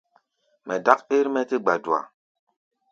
[0.65, 1.99] Mɛ dák ɛ́r-mɛ́ tɛ́ gbadua.